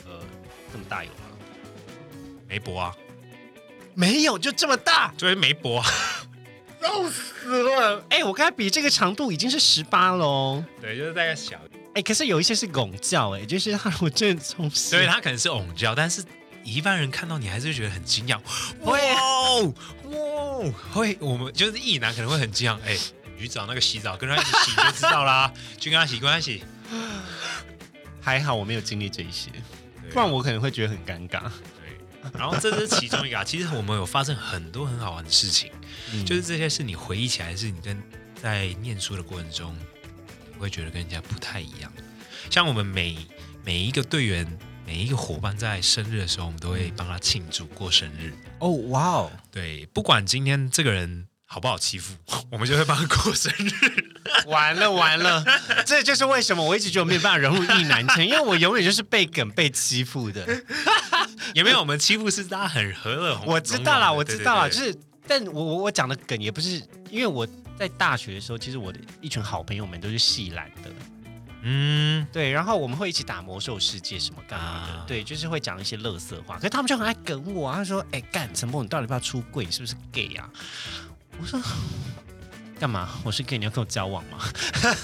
[0.05, 0.19] 呃
[0.71, 1.17] 这么大有吗？
[2.47, 2.95] 梅博啊，
[3.93, 5.87] 没有，就这么大，就是梅博啊，
[6.81, 8.03] 笑死了！
[8.09, 10.63] 哎、我刚才比这个长度已经是十八喽。
[10.81, 11.59] 对，就是大概小，
[11.93, 16.23] 哎、可是有一些是拱教，哎，就是他我真的从所以他可能是 ổng 教，但是
[16.63, 18.39] 一般人看到你还是会觉得很惊讶，
[18.79, 19.73] 会哇哦
[20.05, 22.97] 哇哦，会我们就是异男可能会很惊讶，哎，
[23.35, 26.63] 你去找那个洗澡，跟他一起洗就知道啦， 去跟他洗，跟他洗，
[28.21, 29.49] 还好我没有经历这一些，
[30.11, 31.41] 不然我可能会觉得很尴尬。
[31.41, 35.71] 对，然后这是其中一个啊， 其实我们有发生很多很好玩的事情，
[36.13, 36.25] 嗯。
[36.25, 38.01] 就是这些是你回忆起来，是你跟
[38.41, 39.75] 在念书的过程中，
[40.53, 41.91] 你会觉得跟人家不太一样。
[42.49, 43.17] 像我们每
[43.63, 44.45] 每一个队员、
[44.91, 48.33] 每一个伙伴在生日的时候，我们都会帮他庆祝过生日。
[48.59, 52.13] 哦，哇哦，对，不管今天这个人好不好欺负，
[52.51, 53.71] 我们就会帮他过生日。
[54.47, 55.45] 完了完了，
[55.85, 60.45] 这就是为什么我一直觉得我没有办法融入意男圈，因为我永远就是被梗被欺负的。
[61.55, 63.41] 也没有我们欺负是大家很和乐。
[63.45, 64.93] 我知道啦，我知道啦，就是，
[65.25, 67.47] 但我我我讲的梗也不是，因为我
[67.79, 70.91] 在大学的时候，其实我的一群好朋友们都是戏懒的，
[71.63, 76.55] 嗯，对，然后我们会一起打魔兽世界什么干嘛的，啊对，就是会讲一些乐色话。
[76.57, 79.65] 可是他们就很爱梗我啊，他说：“哎，干陈梦，你到底要不要出柜？
[79.65, 80.49] 你是不是 gay 啊？”
[81.39, 81.61] 我说
[82.79, 83.09] ：“干嘛？
[83.23, 84.39] 我是 gay，你要跟我交往吗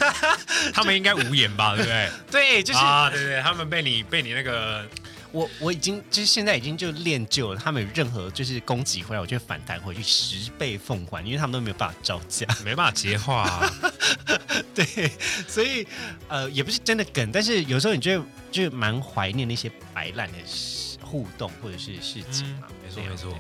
[0.74, 4.84] 他们应该无言吧，对不对？？” 对，就是、啊，对对，他们被你被你那个
[5.32, 12.48] 我我已经就是现在已经就练就了，他们有任何就是攻击回来，我就会反弹回去十倍奉还，因为他们都没有办法招架。
[12.64, 13.74] 没办法接话、啊，
[14.74, 15.12] 对，
[15.48, 15.88] 所以
[16.28, 22.68] 呃也不是真的梗，但是有时候你就会就蛮怀念那些白烂的事互动或者是事情嘛。
[22.70, 23.38] 嗯没错没错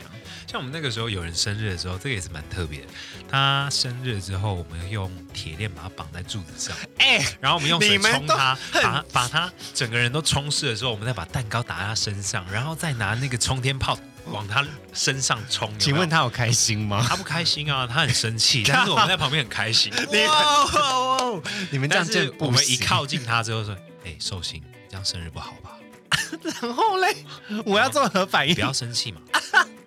[0.48, 2.88] 像我们那个时候有人生日的时候，这个也是蛮特别的。
[3.30, 15.78] 他生日之后，我们用铁链把他绑在柱子上，哎、然后我们用水冲他，把他把他整个人都冲湿的时候，我们再把蛋糕打在他身上，然后再拿那个冲天炮往他身上冲。
[15.78, 17.06] 请问他有开心吗？
[17.06, 17.86] 他不开心啊？
[17.86, 19.92] 他很生气，但是我们在旁边很开心。
[19.92, 25.72] 哇， 你们这样但真的不是我们一靠近他之后说：“哎，寿星，你这样生日不好吧？
[26.62, 27.18] 然后嘞，
[27.66, 28.62] 我要做何反应不？
[28.62, 29.20] 要生气嘛。”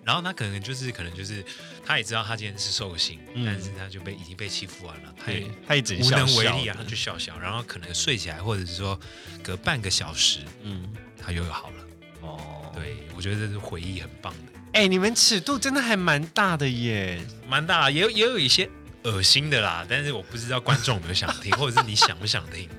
[0.03, 1.43] 然后他可能就是可能就是
[1.85, 8.99] 他也知道他今天是寿星，嗯但是他就被已经被欺负完了，他也对，他一直无能为力啊，他就笑笑，然后可能睡起来，或者是说
[9.43, 11.75] 隔半个小时嗯，他又好了。
[12.21, 17.19] 哦，对，我觉得这是回忆很棒的，哎、你们尺度真的还蛮大的耶。
[17.47, 18.69] 蛮大，也有也有一些
[19.03, 22.69] 恶心的啦，但是我不知道观众有没有想听，或者是你想不想听，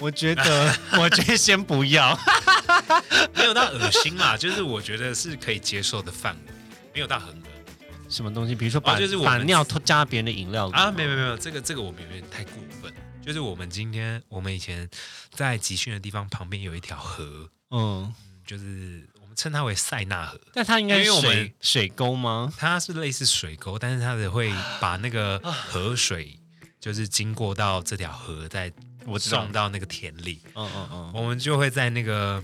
[0.00, 2.18] 我觉得， 我觉得先不要。
[3.36, 6.52] 没有到恶心嘛，就是我觉得是可以接受的范围，
[6.94, 7.44] 没有到很恶
[8.08, 8.54] 什么东西？
[8.54, 12.92] 比如说把、哦就是我们把尿偷加别人的饮料里啊，吗没有没有没有，这个这个我们有点太过分，
[13.24, 14.88] 就是我们今天我们以前
[15.32, 18.12] 在集训的地方旁边有一条河，嗯，
[18.46, 20.40] 就是我们称它为塞纳河。
[20.54, 22.52] 但它应该是因为我们水水沟吗？
[22.56, 26.38] 它是类似水沟，但是它的会把那个河水，
[26.80, 28.72] 就是经过到这条河，再
[29.06, 32.42] 我知道送到那个田里，嗯嗯嗯，我们就会在那个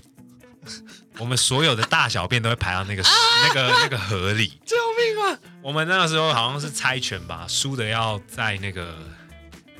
[1.18, 3.02] 我们所有的大小便都会排到那个
[3.48, 4.60] 那个那个河里。
[4.64, 5.38] 救命啊！
[5.62, 8.96] 我们那个时候好像是猜拳吧，输的要在那个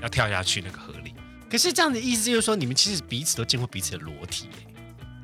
[0.01, 1.15] 要跳下去那个河里。
[1.49, 4.75] 可是这样的意思就是说，你们其实彼此都见过彼此的裸体耶。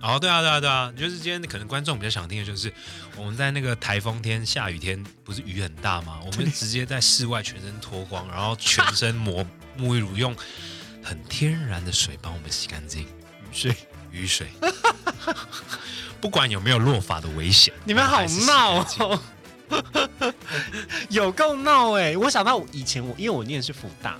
[0.02, 2.72] 哦，对啊，对啊，对啊，就是今天可能观众比较想听的就是
[3.16, 6.20] 我们在那个台风天、下雨天，不是雨很大吗？
[6.24, 9.44] 我们直接在室外全身脱光，然后全身抹
[9.78, 10.34] 沐浴乳，用
[11.02, 13.06] 很天然的水帮我们洗干净，雨
[13.52, 13.74] 水，
[14.10, 14.46] 雨水，
[16.20, 19.22] 不管有没有落发的危险，你们好闹哦，
[21.08, 22.16] 有够闹哎！
[22.16, 24.18] 我想到以前我，因为我念的是福大，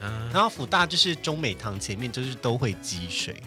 [0.00, 3.42] 嗯然后福大就是中美堂前面就是都会积水，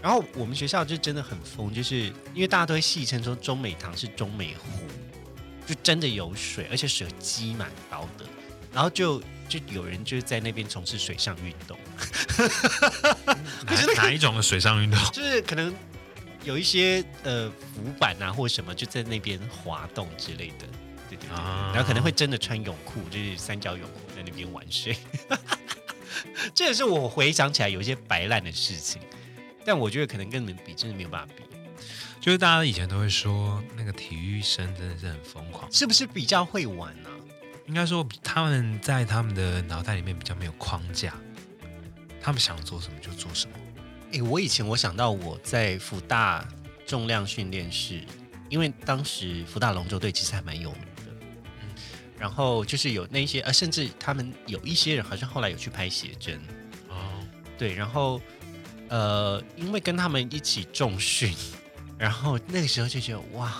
[0.00, 4.68] 然后我们学校就真的很疯，就是因为大家都会戏称说中美堂是中美湖，
[5.66, 8.24] 就真的有水，而且水积蛮高的，
[8.72, 11.78] 然后就就有人就是在那边从事水上运动，
[13.66, 14.98] 哪哪一种的水上运动？
[15.12, 15.74] 就是可能
[16.44, 20.66] 有一些呃浮板啊或者什么就在那边滑动之类的，
[21.08, 24.96] 对对对，啊然后可能会真的穿泳裤，就是三角泳裤在那边玩水。
[26.54, 29.00] 这也是我回想起来有一些白烂的事情，
[29.64, 31.42] 但我觉得可能跟你们比，真的没有办法比，
[32.20, 37.10] 就是大家以前都会说那个体育生真的是很疯狂，是不是比较会玩啊？
[37.66, 41.12] 应该说他们在他们的脑袋里面比较没有框架，
[42.26, 43.56] 他们想做什么就做什么。
[44.10, 46.44] 诶，我以前我想到我在福大
[46.84, 48.02] 重量训练室，
[48.48, 51.04] 因为当时福大龙舟队其实还蛮有名的，
[51.62, 51.68] 嗯。
[52.18, 56.40] 然后就是有那些呃，甚至他们有一些人好像后来有去拍写真，
[56.88, 57.24] 哦，
[57.56, 58.20] 对，然后
[58.88, 61.32] 呃，因为跟他们一起重训，
[61.96, 63.54] 然后那个时候就觉得哇，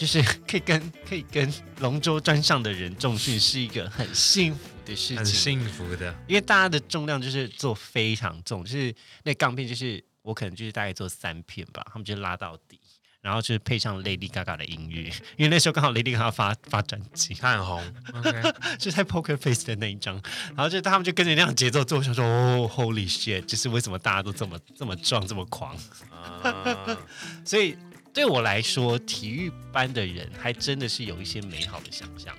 [0.00, 6.10] 就是 可以跟可以跟龙舟专上的人重训是一个很幸福的事情很，幸福的。
[6.26, 12.80] 因为大家的重量就是做非常重，就是那钢片就是我可能就是大概做三片吧，他们就拉到底，
[13.20, 17.82] 然后就是配上 Lady Gaga 的音乐，因为那时候刚好 Lady Gaga 发发专辑，他很红
[18.80, 20.14] 是在 Poker Face 的那一张，
[20.56, 25.76] 然后就他们就跟着那样节奏做，我想说哦，Holy shit，就是为什么大家都这么这么壮这么狂？
[26.10, 26.96] 啊
[27.44, 27.76] 所以
[28.12, 32.34] 对我来说，体育班的人还真的是有一些美好的想象。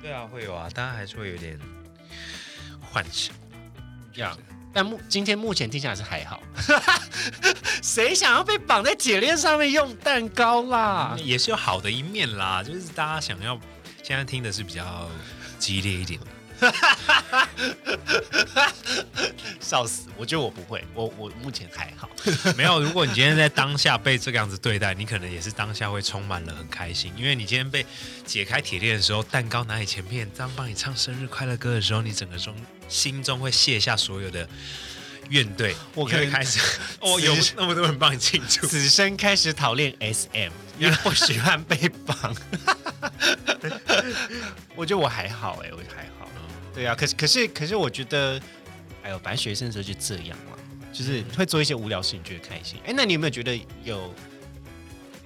[0.00, 1.58] 对啊，会有啊，大家还是会有点
[2.80, 3.34] 幻想。
[4.12, 4.36] 这样
[4.74, 6.42] 但目今天目前听起来是还好，
[7.82, 11.16] 谁想要被绑在铁链上面用蛋糕啦？
[11.22, 13.58] 也是有好的一面啦，就是大家想要
[14.02, 15.08] 现在听的是比较
[15.58, 16.26] 激烈一点的。
[19.60, 20.08] 笑死！
[20.16, 22.08] 我觉得我不会，我我目前还好。
[22.56, 27.84] 没有，如果你今天在当下被这个样子对待，你可能也是当下会充满了很开心，因为你今天被
[28.26, 32.54] 解开铁链的时候，蛋糕拿你前面，这样帮你唱生日快乐歌的时候，你整个中
[32.88, 34.46] 心中会卸下所有的
[35.30, 36.60] 怨怼，我可以开始，
[37.00, 42.36] 哦，有那么多人帮你庆祝，此生开始讨厌 SM，因为不喜欢被绑。
[44.74, 46.21] 我觉得我还好哎、我还好。
[46.74, 48.40] 对啊，可是可是可是，我觉得，
[49.02, 50.56] 哎呦，反正学生的时候就这样嘛，
[50.92, 52.78] 就是会做一些无聊事情，觉得开心。
[52.86, 54.14] 哎，那你有没有觉得有？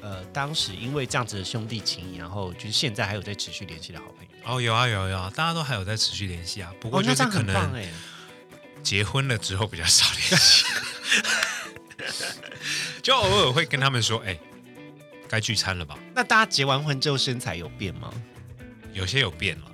[0.03, 4.31] 呃，当时因为这样子的兄弟情谊，然后就是现在还有在持续联系的好朋友。
[4.45, 7.89] 哦，有啊有啊有啊，大家都还有在持续联系啊，不过哦，就是可能哎。
[8.83, 10.65] 结婚了之后比较少联系，
[13.03, 14.39] 就偶尔会跟他们说，哎，
[15.29, 15.99] 该聚餐了吧？
[16.15, 18.13] 那大家结完婚之后身材有变吗？
[18.93, 19.65] 有些有变了，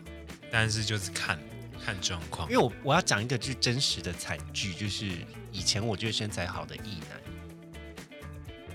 [0.51, 1.39] 但是就是看
[1.85, 2.63] 看状况因为。
[2.63, 5.11] 我我要讲一个就是真实的惨剧，就是
[5.51, 7.21] 以前我觉得身材好的异男，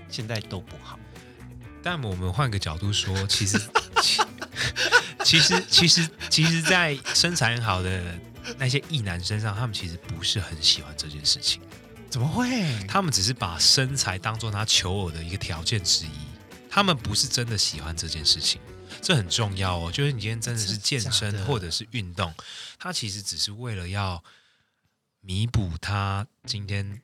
[0.08, 0.98] 现在都不好。
[1.82, 3.58] 但我们换个角度说，其实
[4.02, 4.20] 其
[5.24, 8.02] 其实其实其实，在身材很好的
[8.56, 11.62] 那些异男身上，他们其实不是很喜欢这件事情，
[12.10, 12.46] 怎么会？
[12.86, 16.10] 他们只是把身材当做他求偶的一个条件之一，
[16.68, 18.60] 他们不是真的喜欢这件事情。
[19.00, 22.34] 这很重要哦，就是你今天真的是健身或者是运动，
[22.78, 24.22] 他其实只是为了要
[25.20, 27.02] 弥补他今天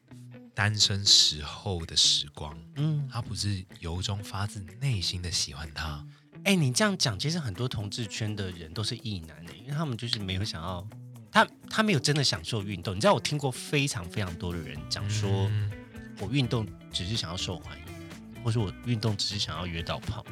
[0.54, 6.06] 单身时候的时光，嗯，他不是由衷发自内心的喜欢他。
[6.44, 10.86] 哎、你这样讲，其实很多同志圈的人都是异男的，因为他们就是没有想要，
[11.32, 12.94] 他他没有真的享受运动。
[12.94, 15.72] 你知道，我听过非常非常多的人讲说，嗯
[16.20, 20.24] 我运动只是想要受欢迎，或是我运动只是想要约到炮，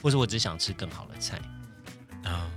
[0.00, 1.40] 或者我只想吃更好的菜。
[2.22, 2.48] 啊、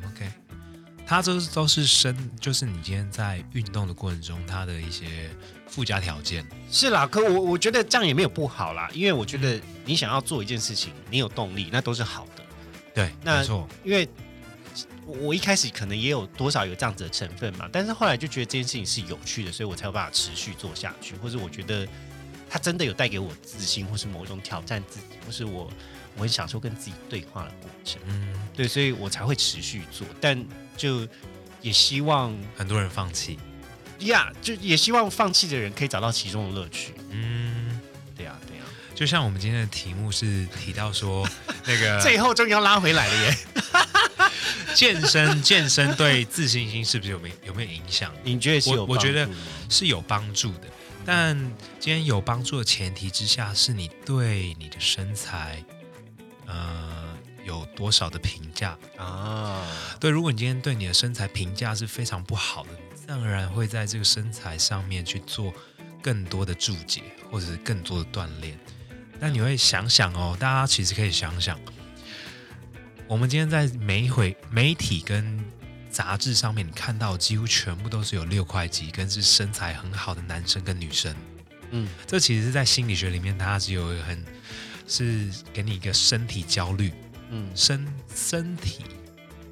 [1.06, 5.30] 他这都是生，就是你今天在运动的过程中，他的一些
[5.68, 6.46] 附加条件。
[6.72, 12.44] 是啦，可我我觉得这样也没有不好啦，因为我觉得你想要做一件事情，你有动力，那都是好的。
[12.94, 14.08] 对，那没错，因为
[15.06, 21.88] 我我一开始可能也有多少有这样子的成分嘛，但是后来就觉得这件事情是有趣的，所以我才有办法持续做下去，或者我觉得
[22.50, 25.70] 它真的有带给我自信，或是某种挑战自己，或是我
[26.16, 28.02] 我很享受跟自己对话的过程。
[28.08, 30.46] 嗯，对，所以我才会持续做，但
[30.78, 31.08] 就
[31.62, 33.40] 也希望很多人放弃。
[34.00, 36.94] 呀就也希望放弃的人可以找到其中的乐趣。
[37.10, 37.80] 嗯，
[38.18, 41.28] 对呀、对呀、就像我们今天的题目是提到说，
[41.66, 43.38] 那个 最后终于要拉回来了耶！
[44.76, 48.12] 健身，健身对自信心是不是有没有没有影响？
[48.24, 49.30] 你觉得是有我我觉得
[49.70, 50.68] 是有帮助的，
[51.06, 51.38] 但
[51.80, 55.64] 今天有帮助的前提之下，是你对你的身材，
[56.46, 58.78] 呃，有多少的评价。
[58.98, 59.66] 啊，
[60.00, 65.54] 对，如果你今天对你的身材评价是非常不好的，你自然而然会在这个身材上面去做
[66.02, 68.58] 更多的注解，或者是更多的锻炼。
[69.20, 71.60] 那你会想想哦，大家其实可以想想，
[73.08, 75.44] 我们今天在媒回媒体跟
[75.90, 81.16] 杂志上面，你看到几乎全部都是有六块肌，跟是身材很好的男生跟女生。
[81.72, 84.26] 嗯，这其实是在心理学里面，它是有一个很
[84.94, 86.94] 是给你一个身体焦虑，
[87.32, 88.84] 嗯身身体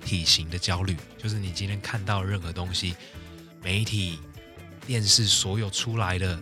[0.06, 2.96] 体型的焦虑，就是你今天看到任何东西，
[3.64, 4.20] 媒体、
[4.86, 6.40] 电视所有出来的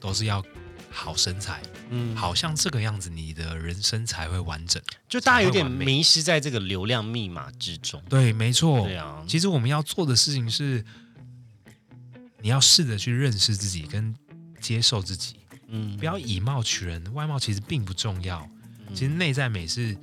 [0.00, 0.44] 都是要
[0.90, 4.82] 好身材，嗯，好像这个样子，你的人生才会完整。
[5.08, 8.02] 就大家有点迷失在这个流量密码之中。
[8.08, 8.84] 对，没错。
[8.84, 10.84] 对啊，其实我们要做的事情是，
[12.40, 14.12] 你要试着去认识自己跟
[14.60, 15.36] 接受自己，
[15.70, 17.02] 嗯不要以貌取人。
[17.14, 18.48] 外貌其实并不重要，
[18.88, 19.96] 嗯其实内在美是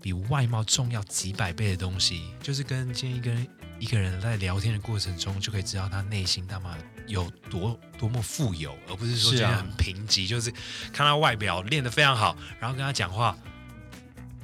[0.00, 2.30] 比外貌重要几百倍的东西。
[2.42, 3.46] 就是跟今天一个人
[3.78, 6.76] 一个人在聊天的过程中，就可以知道他内心他妈
[7.06, 10.50] 有多多么富有，而不是说是啊今天很贫瘠，就是
[10.92, 13.36] 看他外表练得非常好，然后跟他讲话，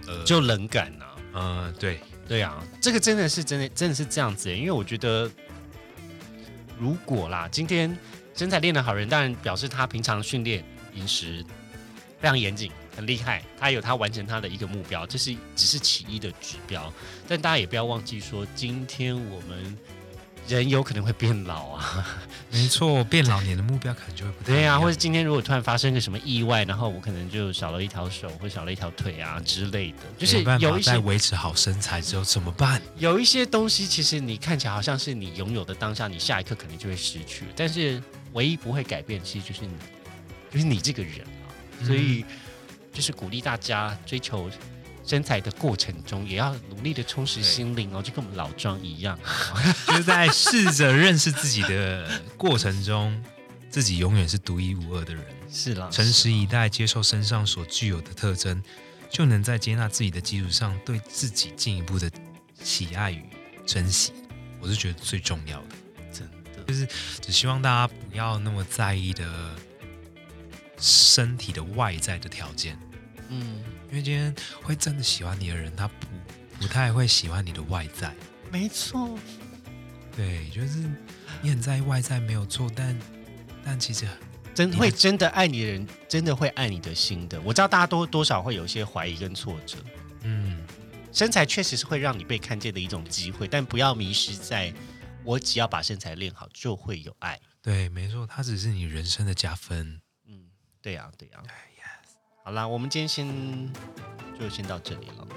[0.06, 5.30] 呃，就冷感呐、呃，对，对啊，这个真的是真的真的是这样子，因为我觉得，
[6.78, 7.96] 如果啦，今天
[8.38, 10.64] 身材练得好人，当然表示他平常训练
[10.94, 11.44] 饮食
[12.20, 16.92] 非常严谨，很厉害，他有他完成他的一个目标，这是只是其一的指标。
[17.26, 19.76] 但大家也不要忘记说，今天我们
[20.46, 22.06] 人有可能会变老啊，
[22.52, 32.80] 没错，变老年的目标可能就会不太对啊，或者今天如果突然发生个什么意外，然后我可能就少了一条手或少了一条腿啊之类的，就是没办法有一些在维持好身材之后怎么办？
[32.98, 37.44] 有一些东西，其实你看起来好像是你拥有的当下，你下一刻肯定就会失去。
[37.56, 38.00] 但是
[38.32, 39.72] 唯一不会改变，其实就是你，
[40.50, 41.84] 就是你这个人啊。
[41.84, 42.24] 所以
[42.92, 44.50] 就是鼓励大家追求
[45.04, 49.18] 身材的过程中，也要努力的充实心灵哦，就跟我们老庄一样。
[49.86, 53.22] 就是在试着认识自己的过程中，
[53.70, 55.24] 自己永远是独一无二的人。
[55.50, 58.62] 是啦，诚实以待，接受身上所具有的特征，
[59.08, 62.10] 就能在接纳自己的基础上，对自己进一步的
[62.62, 63.24] 喜爱与
[63.64, 64.12] 珍惜。
[64.60, 65.76] 我是觉得最重要的。
[66.68, 66.86] 就是
[67.22, 69.26] 只希望大家不要那么在意的
[70.78, 72.78] 身体的外在的条件，
[73.30, 76.06] 嗯，因为今天会真的喜欢你的人，他不
[76.60, 78.14] 不太会喜欢你的外在。
[78.52, 79.18] 没错，
[80.14, 80.84] 对，就是
[81.40, 83.00] 你很在意外在没有错，但
[83.64, 84.06] 但其实
[84.54, 87.40] 真会真的爱你的人，真的会爱你的心的。
[87.40, 89.78] 我知道大家多多少会有一些怀疑跟挫折，
[90.22, 90.62] 嗯，
[91.14, 94.70] 身材确实是会让你被看见的一种机会，但不要迷失在
[95.28, 97.38] 我只要把身材练好就会有爱。
[97.60, 100.00] 对，没错，它只是你人生的加分。
[100.26, 100.46] 嗯，
[100.80, 101.38] 对呀、对呀、
[102.42, 103.26] 好啦，我们今天先
[104.40, 105.28] 就先到这里了。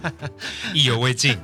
[0.72, 1.38] 意犹未尽。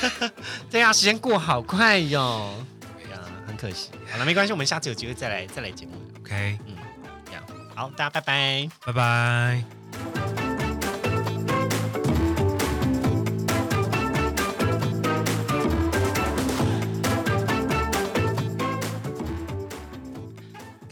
[0.70, 2.62] 对呀、时间过好快哟。
[2.98, 3.90] 对呀、很可惜。
[4.10, 5.92] 好了，没关系，我们下次有机会再来再来节目。
[6.18, 6.76] OK，嗯
[7.24, 7.42] 这样，
[7.74, 8.68] 好，大家拜拜。
[8.84, 9.83] 拜拜。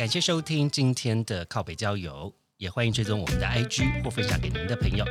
[0.02, 5.04] 感谢收听今天的靠北郊游，也欢迎追踪我们的 IG 或分享给您的朋友，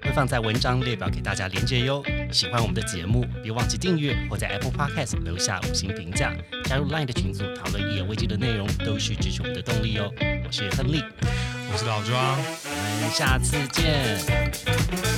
[0.00, 2.02] 会放在文章列表给大家连接哟。
[2.32, 10.10] 喜欢我们的节目，别忘记订阅或在 Apple Podcast 留下五星评价，加入 LINE 的群组讨论一言未尽的内容，都是支持我们的动力哦。
[10.46, 11.04] 我是亨利，
[11.70, 12.38] 我是老庄。
[12.64, 15.13] 我们下次见。